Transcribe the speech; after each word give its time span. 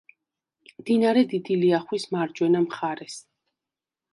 მდინარე 0.81 1.23
დიდი 1.35 1.57
ლიახვის 1.65 2.07
მარჯვენა 2.17 2.63
მხარეს. 2.65 3.19